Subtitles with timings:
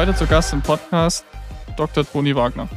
[0.00, 1.26] Heute zu Gast im Podcast
[1.76, 2.10] Dr.
[2.10, 2.70] Toni Wagner.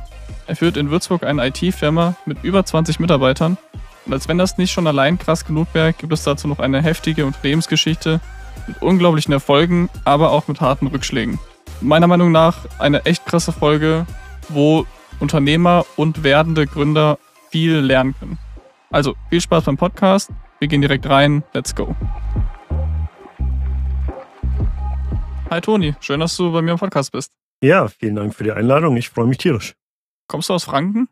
[0.46, 3.58] Er führt in Würzburg eine IT-Firma mit über 20 Mitarbeitern.
[4.06, 6.81] Und als wenn das nicht schon allein krass genug wäre, gibt es dazu noch eine
[6.81, 8.20] heftige Unternehmensgeschichte
[8.67, 11.40] mit unglaublichen Erfolgen, aber auch mit harten Rückschlägen.
[11.79, 14.05] Meiner Meinung nach eine echt krasse Folge,
[14.49, 14.85] wo
[15.21, 18.38] Unternehmer und werdende Gründer viel lernen können.
[18.91, 20.30] Also viel Spaß beim Podcast.
[20.59, 21.44] Wir gehen direkt rein.
[21.53, 21.95] Let's go.
[25.53, 27.31] Hi Toni, schön, dass du bei mir im Podcast bist.
[27.63, 28.98] Ja, vielen Dank für die Einladung.
[28.98, 29.76] Ich freue mich tierisch.
[30.27, 31.09] Kommst du aus Franken?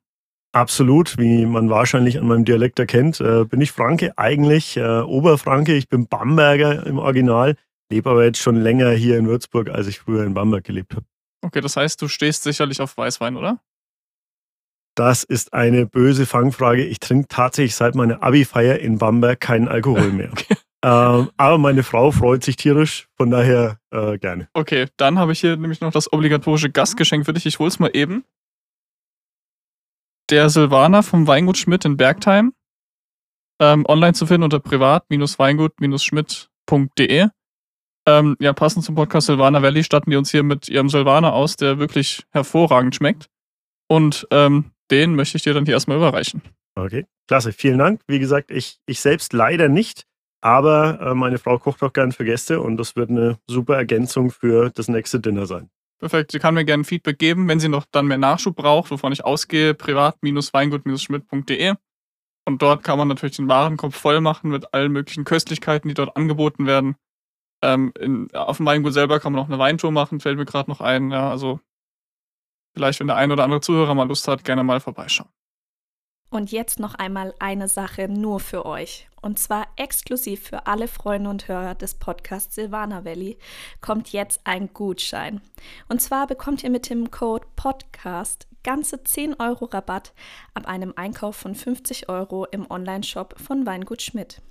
[0.52, 5.76] Absolut, wie man wahrscheinlich an meinem Dialekt erkennt, äh, bin ich Franke, eigentlich äh, Oberfranke.
[5.76, 7.56] Ich bin Bamberger im Original,
[7.92, 11.06] lebe aber jetzt schon länger hier in Würzburg, als ich früher in Bamberg gelebt habe.
[11.44, 13.60] Okay, das heißt, du stehst sicherlich auf Weißwein, oder?
[14.96, 16.84] Das ist eine böse Fangfrage.
[16.84, 20.32] Ich trinke tatsächlich seit meiner Abi-Feier in Bamberg keinen Alkohol mehr.
[20.32, 20.56] okay.
[20.84, 24.50] Ähm, aber meine Frau freut sich tierisch, von daher äh, gerne.
[24.54, 27.46] Okay, dann habe ich hier nämlich noch das obligatorische Gastgeschenk für dich.
[27.46, 28.24] Ich hol's mal eben
[30.32, 32.54] der Silvaner vom Weingut Schmidt in Bergheim.
[33.60, 37.28] Ähm, online zu finden unter privat-weingut-schmidt.de.
[38.08, 41.58] Ähm, ja, passend zum Podcast Silvaner Valley statten die uns hier mit ihrem Silvaner aus,
[41.58, 43.30] der wirklich hervorragend schmeckt.
[43.88, 46.42] Und ähm, den möchte ich dir dann hier erstmal überreichen.
[46.76, 48.02] Okay, klasse, vielen Dank.
[48.08, 50.08] Wie gesagt, ich, ich selbst leider nicht,
[50.42, 54.32] aber äh, meine Frau kocht auch gern für Gäste und das wird eine super Ergänzung
[54.32, 55.70] für das nächste Dinner sein.
[56.00, 56.32] Perfekt.
[56.32, 59.24] Sie kann mir gerne Feedback geben, wenn sie noch dann mehr Nachschub braucht, wovon ich
[59.24, 61.76] ausgehe, privat-weingut-schmidt.de.
[62.46, 66.18] Und dort kann man natürlich den Warenkorb voll machen mit allen möglichen Köstlichkeiten, die dort
[66.18, 66.96] angeboten werden.
[67.62, 70.72] Ähm, in, auf dem Weingut selber kann man auch eine Weintour machen, fällt mir gerade
[70.72, 71.12] noch ein.
[71.12, 71.60] Ja, also
[72.74, 75.30] vielleicht, wenn der ein oder andere Zuhörer mal Lust hat, gerne mal vorbeischauen.
[76.32, 79.08] Und jetzt noch einmal eine Sache nur für euch.
[79.22, 83.38] Und zwar exklusiv für alle Freunde und Hörer des Podcasts Silvana Valley
[83.80, 85.42] kommt jetzt ein Gutschein.
[85.90, 90.14] Und zwar bekommt ihr mit dem Code PODCAST ganze 10 Euro Rabatt
[90.54, 94.42] ab einem Einkauf von 50 Euro im Online-Shop von Weingut Schmidt.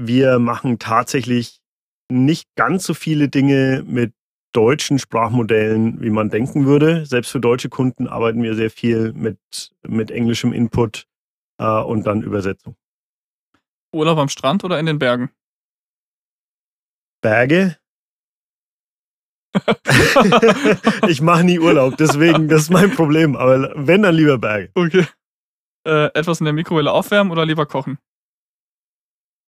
[0.01, 1.59] wir machen tatsächlich
[2.09, 4.13] nicht ganz so viele Dinge mit
[4.53, 7.05] deutschen Sprachmodellen, wie man denken würde.
[7.05, 9.37] Selbst für deutsche Kunden arbeiten wir sehr viel mit,
[9.85, 11.07] mit englischem Input
[11.57, 12.77] äh, und dann Übersetzung.
[13.93, 15.29] Urlaub am Strand oder in den Bergen?
[17.19, 17.77] Berge.
[21.07, 23.35] ich mache nie Urlaub, deswegen, das ist mein Problem.
[23.35, 24.69] Aber wenn, dann lieber Berge.
[24.75, 25.05] Okay.
[25.85, 27.97] Äh, etwas in der Mikrowelle aufwärmen oder lieber kochen?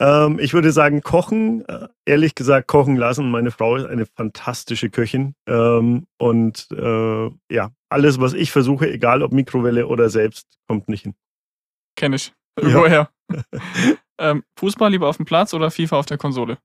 [0.01, 1.67] Ähm, ich würde sagen, kochen.
[1.67, 3.29] Äh, ehrlich gesagt, kochen lassen.
[3.29, 5.35] Meine Frau ist eine fantastische Köchin.
[5.47, 11.03] Ähm, und äh, ja, alles, was ich versuche, egal ob Mikrowelle oder selbst, kommt nicht
[11.03, 11.15] hin.
[11.95, 12.33] Kenn ich.
[12.55, 13.09] Woher?
[14.17, 16.57] ähm, Fußball lieber auf dem Platz oder FIFA auf der Konsole?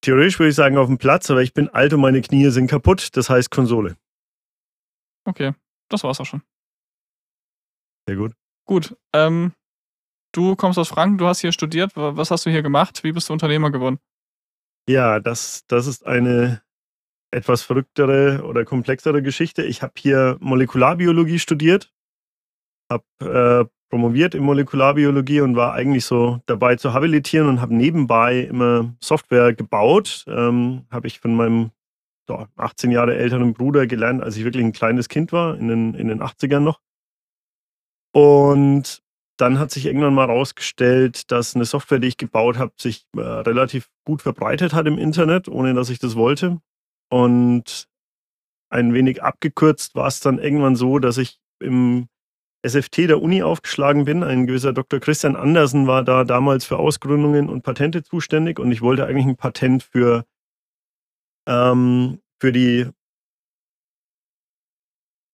[0.00, 2.68] Theoretisch würde ich sagen auf dem Platz, aber ich bin alt und meine Knie sind
[2.68, 3.16] kaputt.
[3.16, 3.96] Das heißt Konsole.
[5.24, 5.52] Okay,
[5.88, 6.42] das war's auch schon.
[8.06, 8.32] Sehr gut.
[8.64, 8.96] Gut.
[9.12, 9.52] Ähm,
[10.32, 11.92] du kommst aus Franken, du hast hier studiert.
[11.94, 13.02] Was hast du hier gemacht?
[13.02, 13.98] Wie bist du Unternehmer geworden?
[14.88, 16.62] Ja, das, das ist eine
[17.30, 19.62] etwas verrücktere oder komplexere Geschichte.
[19.62, 21.92] Ich habe hier Molekularbiologie studiert,
[22.90, 28.40] habe äh, promoviert in Molekularbiologie und war eigentlich so dabei zu habilitieren und habe nebenbei
[28.40, 30.24] immer Software gebaut.
[30.28, 31.70] Ähm, habe ich von meinem
[32.26, 35.94] so, 18 Jahre älteren Bruder gelernt, als ich wirklich ein kleines Kind war, in den,
[35.94, 36.80] in den 80ern noch.
[38.12, 39.02] Und
[39.38, 43.20] dann hat sich irgendwann mal herausgestellt, dass eine Software, die ich gebaut habe, sich äh,
[43.20, 46.60] relativ gut verbreitet hat im Internet, ohne dass ich das wollte.
[47.10, 47.88] Und
[48.70, 52.08] ein wenig abgekürzt war es dann irgendwann so, dass ich im
[52.66, 54.22] SFT der Uni aufgeschlagen bin.
[54.22, 55.00] Ein gewisser Dr.
[55.00, 59.36] Christian Andersen war da damals für Ausgründungen und Patente zuständig und ich wollte eigentlich ein
[59.36, 60.24] Patent für,
[61.48, 62.86] ähm, für die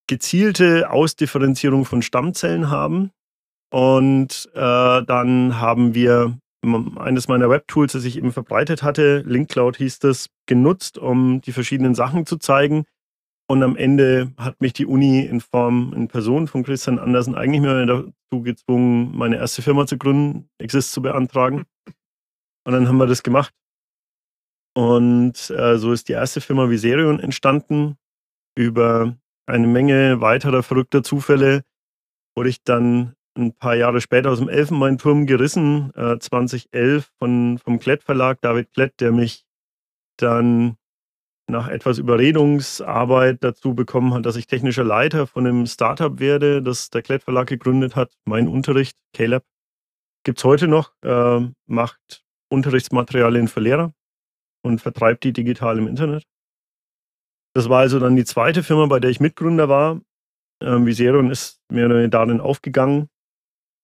[0.06, 3.10] gezielte Ausdifferenzierung von Stammzellen haben.
[3.72, 6.38] Und äh, dann haben wir
[6.96, 11.94] eines meiner Webtools, das ich eben verbreitet hatte, LinkCloud hieß das, genutzt, um die verschiedenen
[11.94, 12.84] Sachen zu zeigen.
[13.46, 17.60] Und am Ende hat mich die Uni in Form, in Person von Christian Andersen eigentlich
[17.60, 21.64] mehr dazu gezwungen, meine erste Firma zu gründen, Exist zu beantragen.
[22.66, 23.54] Und dann haben wir das gemacht.
[24.74, 27.96] Und äh, so ist die erste Firma Viserion entstanden.
[28.56, 31.64] Über eine Menge weiterer verrückter Zufälle
[32.34, 37.78] wurde ich dann ein paar Jahre später aus dem Elfenbeinturm gerissen, äh, 2011 von, vom
[37.78, 39.44] Klett Verlag, David Klett, der mich
[40.16, 40.76] dann
[41.46, 46.90] nach etwas Überredungsarbeit dazu bekommen hat, dass ich technischer Leiter von einem Startup werde, das
[46.90, 48.12] der Klett Verlag gegründet hat.
[48.24, 49.44] Mein Unterricht, KLab,
[50.24, 53.92] gibt es heute noch, äh, macht Unterrichtsmaterialien für Lehrer
[54.62, 56.24] und vertreibt die digital im Internet.
[57.54, 60.00] Das war also dann die zweite Firma, bei der ich Mitgründer war.
[60.62, 63.08] Ähm, Viseron ist mir darin aufgegangen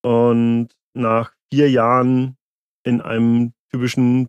[0.02, 2.36] und nach vier Jahren
[2.84, 4.28] in einem typischen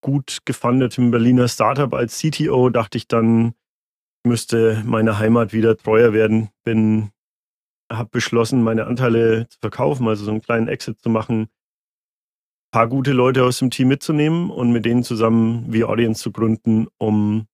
[0.00, 3.54] gut gefundeten Berliner Startup als CTO dachte ich dann,
[4.24, 6.50] müsste meine Heimat wieder treuer werden.
[6.64, 7.10] Bin,
[7.90, 12.88] habe beschlossen, meine Anteile zu verkaufen, also so einen kleinen Exit zu machen, ein paar
[12.88, 17.46] gute Leute aus dem Team mitzunehmen und mit denen zusammen V-Audience zu gründen, um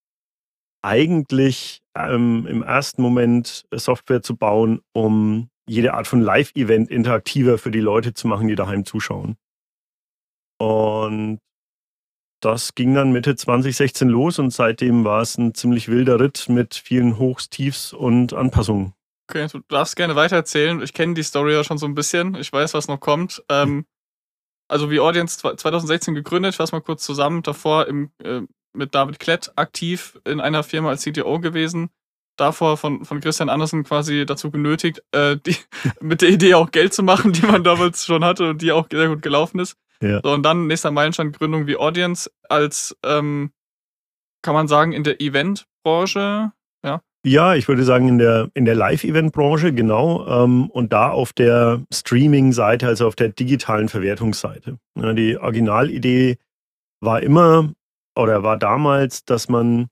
[0.82, 7.70] eigentlich ähm, im ersten Moment Software zu bauen, um jede Art von Live-Event interaktiver für
[7.70, 9.36] die Leute zu machen, die daheim zuschauen.
[10.58, 11.38] Und
[12.44, 16.74] das ging dann Mitte 2016 los und seitdem war es ein ziemlich wilder Ritt mit
[16.74, 18.92] vielen Hochs, Tiefs und Anpassungen.
[19.28, 20.82] Okay, du darfst gerne weitererzählen.
[20.82, 22.34] Ich kenne die Story ja schon so ein bisschen.
[22.34, 23.42] Ich weiß, was noch kommt.
[23.48, 23.86] Ähm,
[24.68, 27.42] also wie Audience 2016 gegründet, ich fasse mal kurz zusammen.
[27.42, 28.42] Davor im, äh,
[28.74, 31.88] mit David Klett aktiv in einer Firma als CTO gewesen.
[32.36, 35.56] Davor von, von Christian Andersen quasi dazu genötigt, äh, die,
[36.00, 38.86] mit der Idee auch Geld zu machen, die man damals schon hatte und die auch
[38.90, 39.76] sehr gut gelaufen ist.
[40.04, 40.20] Ja.
[40.22, 43.50] So, und dann nächster Meilenstein Gründung wie Audience als, ähm,
[44.42, 46.52] kann man sagen, in der Eventbranche,
[46.84, 47.00] ja?
[47.26, 50.26] Ja, ich würde sagen, in der, in der Live-Event-Branche, genau.
[50.26, 54.78] Ähm, und da auf der Streaming-Seite, also auf der digitalen Verwertungsseite.
[54.98, 56.36] Ja, die Originalidee
[57.00, 57.72] war immer
[58.14, 59.88] oder war damals, dass man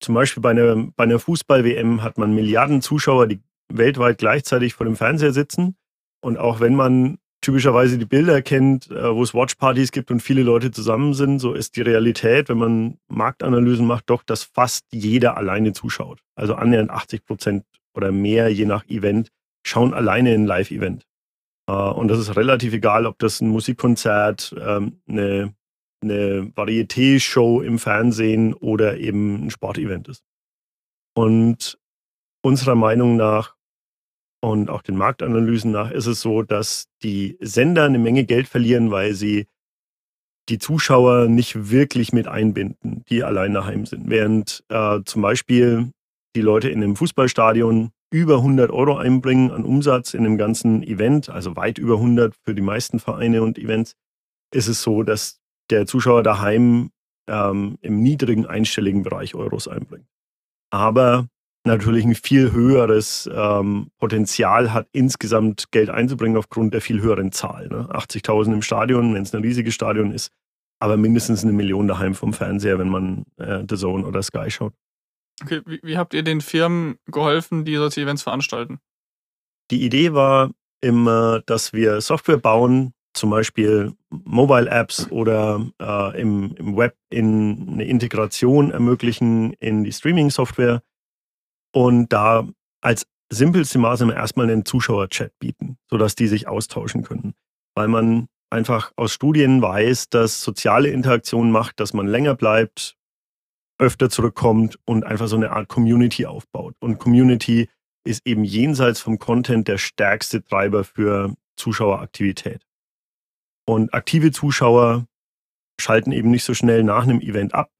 [0.00, 3.40] zum Beispiel bei einer, bei einer Fußball-WM hat man Milliarden Zuschauer, die
[3.72, 5.76] weltweit gleichzeitig vor dem Fernseher sitzen.
[6.20, 10.42] Und auch wenn man typischerweise die Bilder kennt, äh, wo es Watchpartys gibt und viele
[10.42, 15.36] Leute zusammen sind, so ist die Realität, wenn man Marktanalysen macht, doch, dass fast jeder
[15.36, 16.20] alleine zuschaut.
[16.36, 19.28] Also annähernd 80 Prozent oder mehr, je nach Event,
[19.66, 21.04] schauen alleine ein Live-Event.
[21.68, 25.54] Äh, und das ist relativ egal, ob das ein Musikkonzert, ähm, eine,
[26.02, 30.22] eine Varieté-Show im Fernsehen oder eben ein Sportevent ist.
[31.14, 31.78] Und
[32.42, 33.56] unserer Meinung nach
[34.44, 38.90] und auch den Marktanalysen nach ist es so, dass die Sender eine Menge Geld verlieren,
[38.90, 39.46] weil sie
[40.48, 44.10] die Zuschauer nicht wirklich mit einbinden, die allein daheim sind.
[44.10, 45.92] Während äh, zum Beispiel
[46.34, 51.30] die Leute in einem Fußballstadion über 100 Euro einbringen an Umsatz in dem ganzen Event,
[51.30, 53.94] also weit über 100 für die meisten Vereine und Events,
[54.52, 55.38] ist es so, dass
[55.70, 56.90] der Zuschauer daheim
[57.28, 60.08] ähm, im niedrigen einstelligen Bereich Euros einbringt.
[60.70, 61.28] Aber
[61.64, 67.68] natürlich ein viel höheres ähm, Potenzial hat, insgesamt Geld einzubringen aufgrund der viel höheren Zahl.
[67.68, 67.88] Ne?
[67.92, 70.32] 80.000 im Stadion, wenn es ein riesiges Stadion ist,
[70.80, 74.74] aber mindestens eine Million daheim vom Fernseher, wenn man äh, The Zone oder Sky schaut.
[75.42, 78.78] Okay, wie, wie habt ihr den Firmen geholfen, die solche Events veranstalten?
[79.70, 80.50] Die Idee war
[80.80, 87.68] immer, dass wir Software bauen, zum Beispiel Mobile Apps oder äh, im, im Web in
[87.68, 90.82] eine Integration ermöglichen in die Streaming-Software
[91.72, 92.46] und da
[92.82, 97.34] als simpelste Maßnahme erstmal einen Zuschauerchat bieten, sodass die sich austauschen können.
[97.74, 102.96] Weil man einfach aus Studien weiß, dass soziale Interaktion macht, dass man länger bleibt,
[103.78, 106.74] öfter zurückkommt und einfach so eine Art Community aufbaut.
[106.80, 107.68] Und Community
[108.04, 112.66] ist eben jenseits vom Content der stärkste Treiber für Zuschaueraktivität.
[113.66, 115.06] Und aktive Zuschauer
[115.80, 117.70] schalten eben nicht so schnell nach einem Event ab,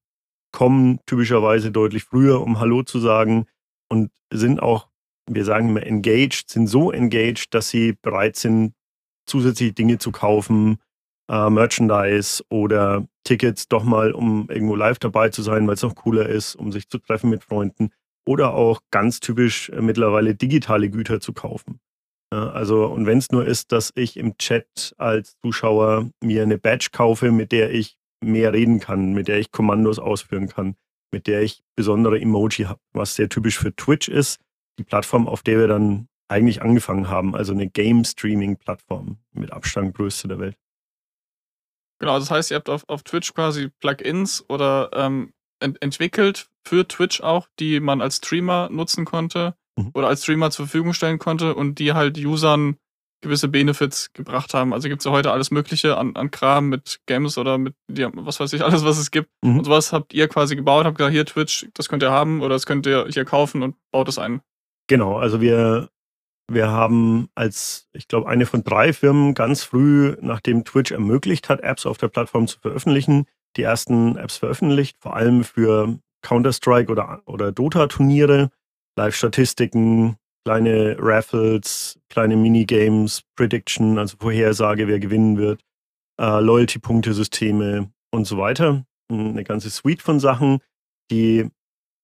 [0.53, 3.47] kommen typischerweise deutlich früher, um Hallo zu sagen
[3.93, 4.89] und sind auch,
[5.31, 8.73] wir sagen immer engaged, sind so engaged, dass sie bereit sind,
[9.27, 10.79] zusätzliche Dinge zu kaufen,
[11.31, 15.95] äh, Merchandise oder Tickets doch mal, um irgendwo live dabei zu sein, weil es noch
[15.95, 17.91] cooler ist, um sich zu treffen mit Freunden
[18.27, 21.79] oder auch ganz typisch äh, mittlerweile digitale Güter zu kaufen.
[22.33, 26.57] Ja, also, und wenn es nur ist, dass ich im Chat als Zuschauer mir eine
[26.57, 30.77] Badge kaufe, mit der ich mehr reden kann, mit der ich Kommandos ausführen kann,
[31.13, 34.41] mit der ich besondere Emoji habe, was sehr typisch für Twitch ist,
[34.79, 40.29] die Plattform, auf der wir dann eigentlich angefangen haben, also eine Game-Streaming-Plattform mit Abstand größte
[40.29, 40.57] der Welt.
[42.01, 46.89] Genau, das heißt, ihr habt auf, auf Twitch quasi Plugins oder ähm, ent entwickelt für
[46.89, 49.91] Twitch auch, die man als Streamer nutzen konnte mhm.
[49.95, 52.77] oder als Streamer zur Verfügung stellen konnte und die halt Usern
[53.23, 54.75] gewisse Benefits gebracht haben.
[54.75, 58.11] Also gibt es ja heute alles Mögliche an, an Kram mit Games oder mit ja,
[58.15, 59.31] was weiß ich, alles, was es gibt.
[59.43, 59.59] Mhm.
[59.59, 62.55] Und sowas habt ihr quasi gebaut, habt gesagt, hier Twitch, das könnt ihr haben oder
[62.55, 64.43] das könnt ihr hier kaufen und baut es ein.
[64.89, 65.89] Genau, also wir
[66.49, 71.61] wir haben als, ich glaube, eine von drei Firmen ganz früh, nachdem Twitch ermöglicht hat,
[71.61, 73.27] Apps auf der Plattform zu veröffentlichen,
[73.57, 78.51] die ersten Apps veröffentlicht, vor allem für Counter-Strike oder, oder Dota-Turniere,
[78.97, 85.63] Live-Statistiken, kleine Raffles, kleine Minigames, Prediction, also Vorhersage, wer gewinnen wird,
[86.21, 88.85] äh, Loyalty-Punktesysteme und so weiter.
[89.11, 90.59] Eine ganze Suite von Sachen,
[91.11, 91.49] die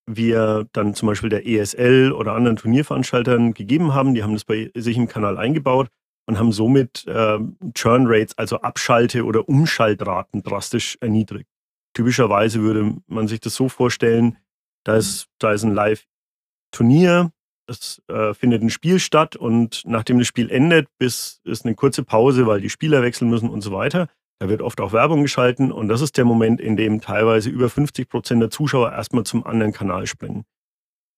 [0.07, 4.15] wir dann zum Beispiel der ESL oder anderen Turnierveranstaltern gegeben haben.
[4.15, 5.89] Die haben das bei sich im Kanal eingebaut
[6.27, 7.39] und haben somit äh,
[7.75, 11.49] Churn Rates, also Abschalte- oder Umschaltraten drastisch erniedrigt.
[11.95, 14.39] Typischerweise würde man sich das so vorstellen,
[14.85, 17.33] da ist, da ist ein Live-Turnier,
[17.69, 22.03] es äh, findet ein Spiel statt und nachdem das Spiel endet, bis ist eine kurze
[22.03, 24.09] Pause, weil die Spieler wechseln müssen und so weiter.
[24.41, 27.69] Da wird oft auch Werbung geschalten und das ist der Moment, in dem teilweise über
[27.69, 30.45] 50 Prozent der Zuschauer erstmal zum anderen Kanal springen.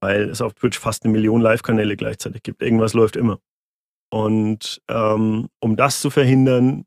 [0.02, 2.62] Weil es auf Twitch fast eine Million Live-Kanäle gleichzeitig gibt.
[2.62, 3.38] Irgendwas läuft immer.
[4.10, 6.84] Und ähm, um das zu verhindern,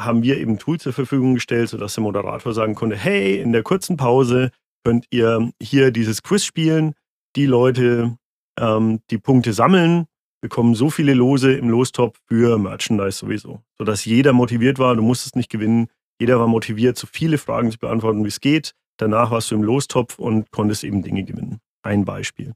[0.00, 3.62] haben wir eben Tools zur Verfügung gestellt, sodass der Moderator sagen konnte, hey, in der
[3.62, 4.50] kurzen Pause
[4.84, 6.94] könnt ihr hier dieses Quiz spielen.
[7.34, 8.18] Die Leute,
[8.58, 10.06] ähm, die Punkte sammeln,
[10.40, 14.94] bekommen so viele Lose im Lostopf für Merchandise sowieso, sodass jeder motiviert war.
[14.94, 15.88] Du musstest nicht gewinnen.
[16.20, 18.74] Jeder war motiviert, so viele Fragen zu beantworten, wie es geht.
[18.96, 21.60] Danach warst du im Lostopf und konntest eben Dinge gewinnen.
[21.82, 22.54] Ein Beispiel.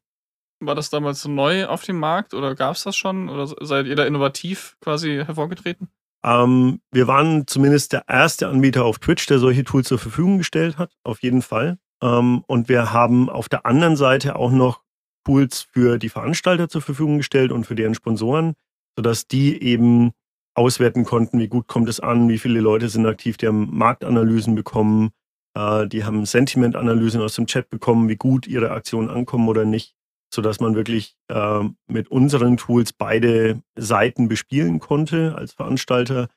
[0.61, 3.29] War das damals neu auf dem Markt oder gab es das schon?
[3.29, 5.89] Oder seid ihr da innovativ quasi hervorgetreten?
[6.23, 10.77] Ähm, wir waren zumindest der erste Anbieter auf Twitch, der solche Tools zur Verfügung gestellt
[10.77, 11.79] hat, auf jeden Fall.
[12.03, 14.83] Ähm, und wir haben auf der anderen Seite auch noch
[15.25, 18.55] Tools für die Veranstalter zur Verfügung gestellt und für deren Sponsoren,
[18.97, 20.13] sodass die eben
[20.55, 24.55] auswerten konnten, wie gut kommt es an, wie viele Leute sind aktiv, die haben Marktanalysen
[24.55, 25.11] bekommen,
[25.55, 29.95] äh, die haben Sentimentanalysen aus dem Chat bekommen, wie gut ihre Aktionen ankommen oder nicht,
[30.33, 36.29] sodass man wirklich äh, mit unseren Tools beide Seiten bespielen konnte als Veranstalter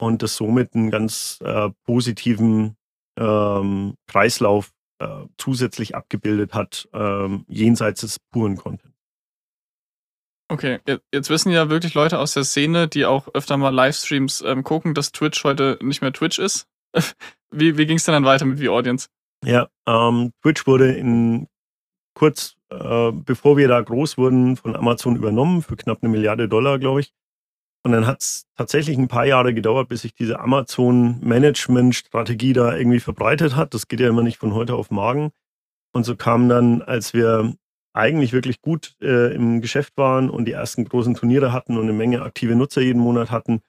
[0.00, 2.76] und das somit einen ganz äh, positiven
[3.18, 4.70] ähm, Kreislauf
[5.00, 8.94] äh, zusätzlich abgebildet hat, ähm, jenseits des puren Content.
[10.48, 10.80] Okay,
[11.12, 14.94] jetzt wissen ja wirklich Leute aus der Szene, die auch öfter mal Livestreams ähm, gucken,
[14.94, 16.66] dass Twitch heute nicht mehr Twitch ist.
[17.50, 19.08] wie wie ging es denn dann weiter mit V-Audience?
[19.44, 21.46] Ja, ähm, Twitch wurde in
[22.14, 26.78] kurz äh, bevor wir da groß wurden, von Amazon übernommen für knapp eine Milliarde Dollar,
[26.78, 27.12] glaube ich.
[27.82, 33.00] Und dann hat es tatsächlich ein paar Jahre gedauert, bis sich diese Amazon-Management-Strategie da irgendwie
[33.00, 33.72] verbreitet hat.
[33.72, 35.30] Das geht ja immer nicht von heute auf morgen.
[35.92, 37.54] Und so kam dann, als wir
[37.92, 41.92] eigentlich wirklich gut äh, im Geschäft waren und die ersten großen Turniere hatten und eine
[41.92, 43.62] Menge aktive Nutzer jeden Monat hatten,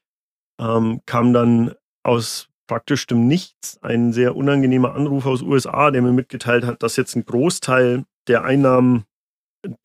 [0.59, 6.11] ähm, kam dann aus praktisch dem Nichts ein sehr unangenehmer Anruf aus USA, der mir
[6.11, 9.05] mitgeteilt hat, dass jetzt ein Großteil der Einnahmen,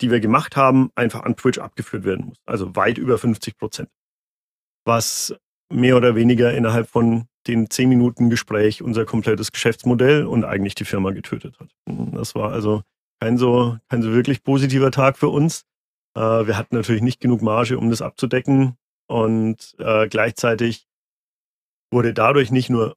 [0.01, 2.37] die wir gemacht haben, einfach an Twitch abgeführt werden muss.
[2.45, 3.89] Also weit über 50 Prozent
[4.87, 5.35] was
[5.71, 10.85] mehr oder weniger innerhalb von den zehn Minuten Gespräch unser komplettes Geschäftsmodell und eigentlich die
[10.85, 11.69] Firma getötet hat.
[11.85, 12.81] Das war also
[13.21, 15.63] kein so, kein so wirklich positiver Tag für uns.
[16.15, 18.77] Äh, wir hatten natürlich nicht genug Marge, um das abzudecken
[19.07, 20.87] und äh, gleichzeitig
[21.91, 22.95] wurde dadurch nicht nur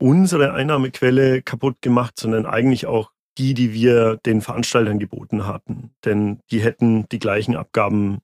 [0.00, 5.92] unsere Einnahmequelle kaputt gemacht, sondern eigentlich auch die, die wir den Veranstaltern geboten hatten.
[6.04, 8.18] Denn die hätten die gleichen Abgaben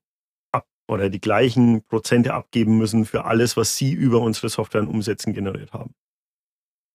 [0.88, 5.32] oder die gleichen Prozente abgeben müssen für alles, was sie über unsere Software und Umsätzen
[5.32, 5.94] generiert haben.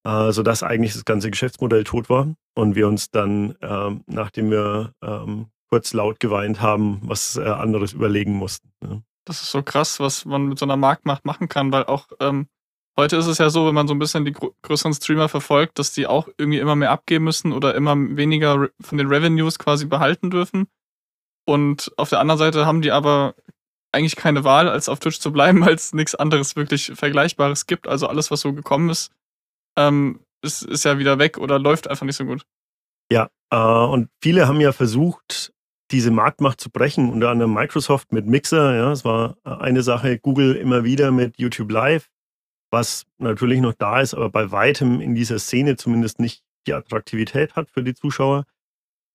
[0.06, 4.94] äh, sodass eigentlich das ganze Geschäftsmodell tot war und wir uns dann, ähm, nachdem wir
[5.04, 8.72] ähm, kurz laut geweint haben, was äh, anderes überlegen mussten.
[8.84, 9.02] Ja.
[9.26, 12.48] Das ist so krass, was man mit so einer Marktmacht machen kann, weil auch ähm,
[12.98, 15.94] heute ist es ja so, wenn man so ein bisschen die größeren Streamer verfolgt, dass
[15.94, 20.32] die auch irgendwie immer mehr abgeben müssen oder immer weniger von den Revenues quasi behalten
[20.32, 20.68] dürfen.
[21.46, 23.36] Und auf der anderen Seite haben die aber
[23.92, 27.88] eigentlich keine Wahl, als auf Twitch zu bleiben, weil es nichts anderes wirklich Vergleichbares gibt.
[27.88, 29.12] Also alles, was so gekommen ist,
[29.78, 32.46] ähm, ist, ist ja wieder weg oder läuft einfach nicht so gut.
[33.12, 35.54] Ja, äh, und viele haben ja versucht,
[35.92, 40.56] diese Marktmacht zu brechen, unter anderem Microsoft mit Mixer, ja, es war eine Sache, Google
[40.56, 42.10] immer wieder mit YouTube Live,
[42.72, 47.56] was natürlich noch da ist, aber bei weitem in dieser Szene zumindest nicht die Attraktivität
[47.56, 48.46] hat für die Zuschauer.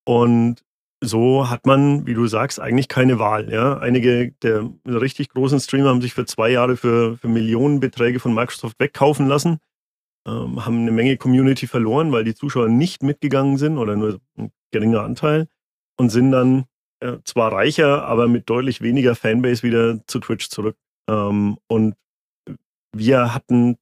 [0.04, 0.64] Und
[1.04, 3.50] so hat man, wie du sagst, eigentlich keine Wahl.
[3.52, 3.78] Ja?
[3.78, 8.78] Einige der richtig großen Streamer haben sich für zwei Jahre für, für Millionenbeträge von Microsoft
[8.80, 9.58] wegkaufen lassen,
[10.26, 14.50] ähm, haben eine Menge Community verloren, weil die Zuschauer nicht mitgegangen sind oder nur ein
[14.72, 15.48] geringer Anteil
[15.96, 16.64] und sind dann
[17.00, 20.76] äh, zwar reicher, aber mit deutlich weniger Fanbase wieder zu Twitch zurück.
[21.08, 21.94] Ähm, und
[22.92, 23.76] wir hatten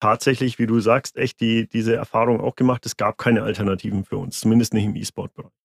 [0.00, 2.84] tatsächlich, wie du sagst, echt die, diese Erfahrung auch gemacht.
[2.86, 5.59] Es gab keine Alternativen für uns, zumindest nicht im E-Sport-Bereich.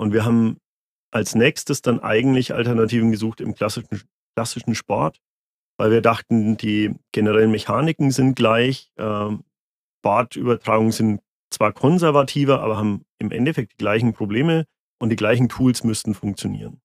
[0.00, 0.56] Und wir haben
[1.10, 4.00] als nächstes dann eigentlich Alternativen gesucht im klassischen,
[4.34, 5.20] klassischen Sport,
[5.76, 9.28] weil wir dachten, die generellen Mechaniken sind gleich, äh,
[9.98, 14.64] Sportübertragungen sind zwar konservativer, aber haben im Endeffekt die gleichen Probleme
[14.98, 16.80] und die gleichen Tools müssten funktionieren.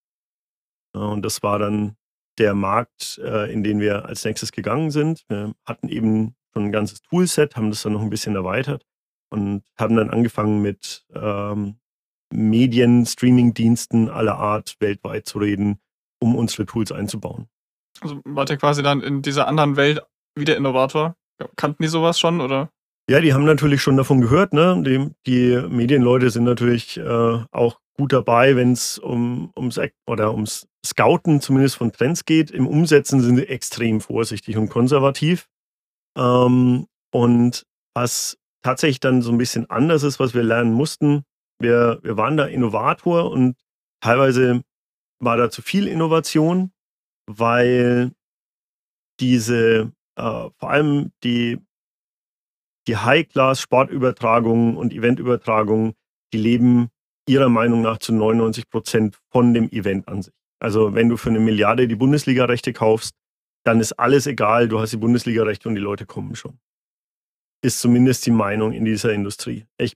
[0.94, 1.96] Ja, und das war dann
[2.38, 5.24] der Markt, äh, in den wir als nächstes gegangen sind.
[5.30, 8.86] Wir hatten eben schon ein ganzes Toolset, haben das dann noch ein bisschen erweitert
[9.30, 11.80] und haben dann angefangen mit ähm,
[12.34, 15.80] Medien, Streaming-Diensten aller Art weltweit zu reden,
[16.20, 17.48] um unsere Tools einzubauen.
[18.02, 20.02] Also wart ihr quasi dann in dieser anderen Welt
[20.36, 21.16] wieder Innovator?
[21.56, 22.70] Kannten die sowas schon oder?
[23.10, 24.54] Ja, die haben natürlich schon davon gehört.
[24.54, 24.82] Ne?
[24.84, 30.68] Die, die Medienleute sind natürlich äh, auch gut dabei, wenn es um, ums, oder ums
[30.86, 32.52] Scouten zumindest von Trends geht.
[32.52, 35.48] Im Umsetzen sind sie extrem vorsichtig und konservativ.
[36.18, 41.24] Ähm, und was tatsächlich dann so ein bisschen anders ist, was wir lernen mussten,
[41.60, 43.56] wir, wir waren da Innovator und
[44.02, 44.62] teilweise
[45.20, 46.72] war da zu viel Innovation,
[47.28, 48.12] weil
[49.20, 51.60] diese, äh, vor allem die,
[52.88, 55.94] die High-Class-Sportübertragungen und Eventübertragungen,
[56.34, 56.90] die leben
[57.28, 60.34] ihrer Meinung nach zu 99 Prozent von dem Event an sich.
[60.60, 63.16] Also wenn du für eine Milliarde die Bundesliga-Rechte kaufst,
[63.66, 66.60] dann ist alles egal, du hast die Bundesliga-Rechte und die Leute kommen schon.
[67.64, 69.66] Ist zumindest die Meinung in dieser Industrie.
[69.78, 69.94] Ich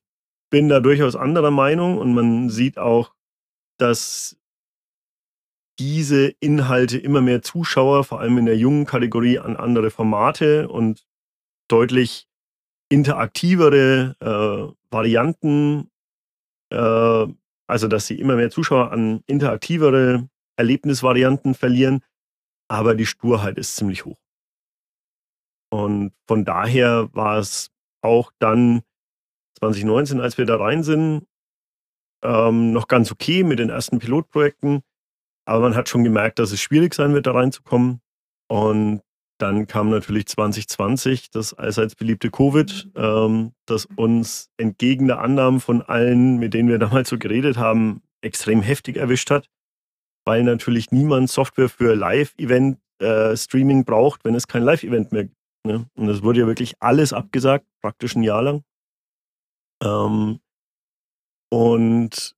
[0.49, 3.13] bin da durchaus anderer Meinung und man sieht auch,
[3.77, 4.37] dass
[5.79, 11.05] diese Inhalte immer mehr Zuschauer, vor allem in der jungen Kategorie, an andere Formate und
[11.69, 12.27] deutlich
[12.89, 15.89] interaktivere äh, Varianten,
[16.71, 17.27] äh,
[17.67, 22.03] also dass sie immer mehr Zuschauer an interaktivere Erlebnisvarianten verlieren,
[22.67, 24.19] aber die Sturheit ist ziemlich hoch.
[25.71, 28.81] Und von daher war es auch dann
[29.59, 31.25] 2019, als wir da rein sind,
[32.23, 34.81] ähm, noch ganz okay mit den ersten Pilotprojekten.
[35.45, 38.01] Aber man hat schon gemerkt, dass es schwierig sein wird, da reinzukommen.
[38.47, 39.01] Und
[39.39, 45.81] dann kam natürlich 2020 das allseits beliebte Covid, ähm, das uns entgegen der Annahmen von
[45.81, 49.49] allen, mit denen wir damals so geredet haben, extrem heftig erwischt hat,
[50.25, 55.37] weil natürlich niemand Software für Live-Event-Streaming äh, braucht, wenn es kein Live-Event mehr gibt.
[55.65, 55.85] Ne?
[55.95, 58.63] Und es wurde ja wirklich alles abgesagt, praktisch ein Jahr lang.
[59.83, 60.39] Ähm,
[61.51, 62.35] und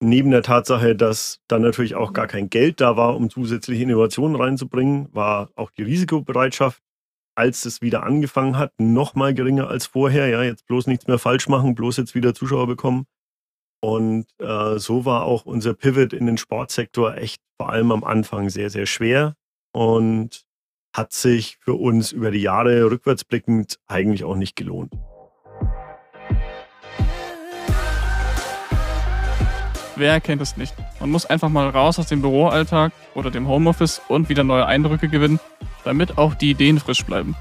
[0.00, 4.36] neben der Tatsache, dass dann natürlich auch gar kein Geld da war, um zusätzliche Innovationen
[4.36, 6.82] reinzubringen, war auch die Risikobereitschaft,
[7.34, 10.28] als es wieder angefangen hat, noch mal geringer als vorher.
[10.28, 13.06] Ja, jetzt bloß nichts mehr falsch machen, bloß jetzt wieder Zuschauer bekommen.
[13.82, 18.48] Und äh, so war auch unser Pivot in den Sportsektor echt vor allem am Anfang
[18.48, 19.36] sehr, sehr schwer
[19.72, 20.46] und
[20.94, 24.94] hat sich für uns über die Jahre rückwärtsblickend eigentlich auch nicht gelohnt.
[29.96, 30.74] Wer kennt es nicht?
[31.00, 35.08] Man muss einfach mal raus aus dem Büroalltag oder dem Homeoffice und wieder neue Eindrücke
[35.08, 35.40] gewinnen,
[35.84, 37.34] damit auch die Ideen frisch bleiben.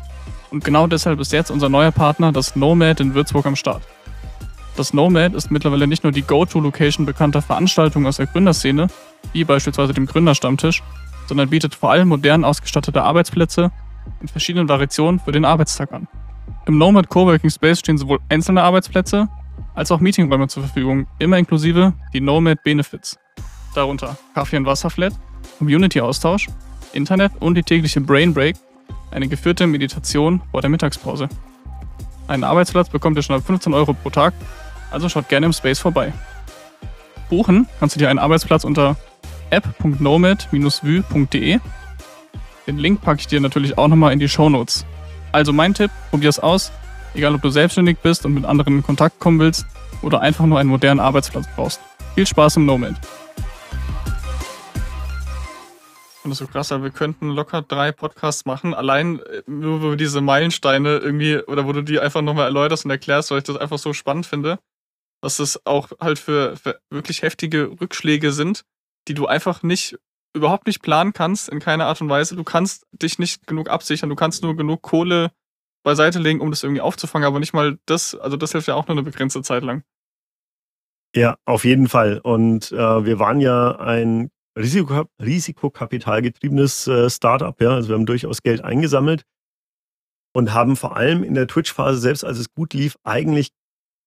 [0.52, 3.84] Und genau deshalb ist jetzt unser neuer Partner, das Nomad in Würzburg, am Start.
[4.78, 8.88] Das Nomad ist mittlerweile nicht nur die Go-To-Location bekannter Veranstaltungen aus der Gründerszene,
[9.34, 10.82] wie beispielsweise dem Gründerstammtisch,
[11.28, 13.72] sondern bietet vor allem modern ausgestattete Arbeitsplätze
[14.22, 16.08] in verschiedenen Variationen für den Arbeitstag an.
[16.68, 19.28] Im Nomad Coworking Space stehen sowohl einzelne Arbeitsplätze
[19.76, 23.20] als auch Meetingräume zur Verfügung, immer inklusive die Nomad Benefits.
[23.76, 25.14] Darunter Kaffee- und Wasserflat,
[25.60, 26.48] Community-Austausch,
[26.94, 28.56] Internet und die tägliche Brain Break,
[29.12, 31.30] eine geführte Meditation vor der Mittagspause.
[32.28, 34.34] Einen Arbeitsplatz bekommt ihr schon ab 15 Euro pro Tag,
[34.92, 36.12] also schaut gerne im Space vorbei.
[37.30, 38.96] Buchen kannst du dir einen Arbeitsplatz unter
[39.50, 41.60] app.nomad-vue.de.
[42.68, 44.86] Den Link packe ich dir natürlich auch nochmal in die Show Notes.
[45.32, 46.72] Also mein Tipp, probier es aus,
[47.15, 49.65] egal ob du selbstständig bist und mit anderen in Kontakt kommen willst
[50.01, 51.80] oder einfach nur einen modernen Arbeitsplatz brauchst.
[52.15, 52.95] Viel Spaß im Nomad.
[56.23, 59.95] Und das ist so krass, wir könnten locker drei Podcasts machen, allein äh, nur über
[59.95, 63.58] diese Meilensteine irgendwie, oder wo du die einfach nochmal erläuterst und erklärst, weil ich das
[63.58, 64.58] einfach so spannend finde,
[65.21, 68.63] dass es auch halt für, für wirklich heftige Rückschläge sind,
[69.08, 69.99] die du einfach nicht,
[70.34, 72.36] überhaupt nicht planen kannst, in keiner Art und Weise.
[72.36, 75.32] Du kannst dich nicht genug absichern, du kannst nur genug Kohle
[75.86, 78.88] beiseite legen, um das irgendwie aufzufangen, aber nicht mal das, also das hilft ja auch
[78.88, 79.84] nur eine begrenzte Zeit lang.
[81.15, 82.19] Ja, auf jeden Fall.
[82.19, 87.69] Und äh, wir waren ja ein Risiko, risikokapitalgetriebenes äh, Startup, ja.
[87.69, 89.24] Also wir haben durchaus Geld eingesammelt
[90.34, 93.52] und haben vor allem in der Twitch-Phase, selbst als es gut lief, eigentlich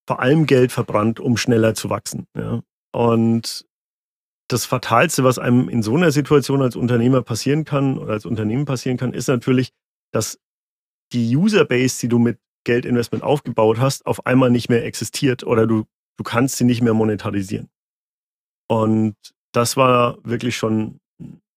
[0.07, 2.27] vor allem Geld verbrannt, um schneller zu wachsen.
[2.37, 2.61] Ja.
[2.93, 3.64] Und
[4.51, 8.64] das Fatalste, was einem in so einer Situation als Unternehmer passieren kann oder als Unternehmen
[8.64, 9.71] passieren kann, ist natürlich,
[10.12, 10.38] dass
[11.12, 15.85] die Userbase, die du mit Geldinvestment aufgebaut hast, auf einmal nicht mehr existiert oder du,
[16.16, 17.68] du kannst sie nicht mehr monetarisieren.
[18.68, 19.16] Und
[19.53, 21.01] das war wirklich schon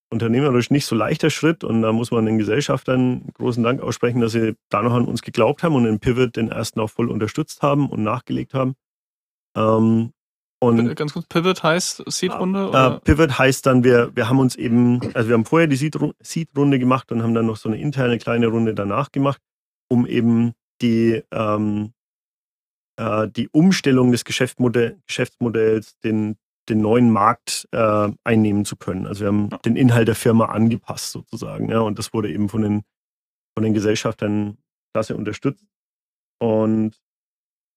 [0.10, 4.34] unternehmerisch nicht so leichter Schritt und da muss man den Gesellschaftern großen Dank aussprechen, dass
[4.34, 7.62] sie da noch an uns geglaubt haben und den Pivot den ersten auch voll unterstützt
[7.62, 8.76] haben und nachgelegt haben.
[9.56, 10.12] Ähm,
[10.64, 12.72] und ganz kurz, Pivot heißt Seed-Runde?
[12.72, 16.78] Äh, Pivot heißt dann, wir, wir haben uns eben, also wir haben vorher die Seed-Runde
[16.78, 19.42] gemacht und haben dann noch so eine interne kleine Runde danach gemacht,
[19.90, 21.94] um eben die, ähm,
[22.98, 26.38] äh, die Umstellung des Geschäftsmodell, Geschäftsmodells, den,
[26.70, 29.08] den neuen Markt äh, einnehmen zu können.
[29.08, 29.58] Also wir haben ja.
[29.58, 31.70] den Inhalt der Firma angepasst sozusagen.
[31.70, 32.84] Ja, und das wurde eben von den,
[33.56, 34.60] von den Gesellschaftern
[34.94, 35.66] klasse unterstützt.
[36.40, 37.02] Und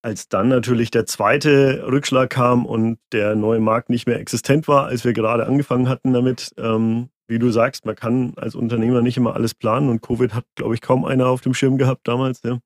[0.04, 4.84] als dann natürlich der zweite Rückschlag kam und der neue Markt nicht mehr existent war,
[4.84, 9.16] als wir gerade angefangen hatten damit, ähm, wie du sagst, man kann als Unternehmer nicht
[9.16, 12.42] immer alles planen und Covid hat, glaube ich, kaum einer auf dem Schirm gehabt damals.
[12.42, 12.58] Ja.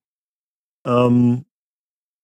[0.84, 1.44] Ähm,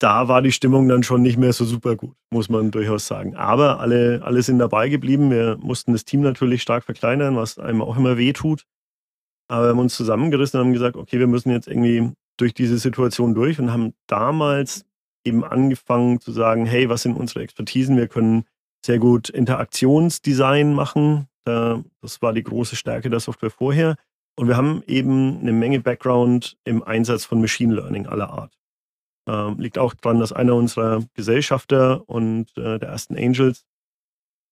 [0.00, 3.36] da war die Stimmung dann schon nicht mehr so super gut, muss man durchaus sagen.
[3.36, 5.30] Aber alle, alle sind dabei geblieben.
[5.30, 8.66] Wir mussten das Team natürlich stark verkleinern, was einem auch immer weh tut.
[9.46, 12.78] Aber wir haben uns zusammengerissen und haben gesagt, okay, wir müssen jetzt irgendwie durch diese
[12.78, 14.84] Situation durch und haben damals
[15.24, 17.96] eben angefangen zu sagen, hey, was sind unsere Expertisen?
[17.96, 18.44] Wir können
[18.84, 21.28] sehr gut Interaktionsdesign machen.
[21.44, 23.96] Das war die große Stärke der Software vorher.
[24.36, 28.58] Und wir haben eben eine Menge Background im Einsatz von Machine Learning aller Art.
[29.26, 33.64] Ähm, liegt auch daran, dass einer unserer Gesellschafter und äh, der ersten Angels,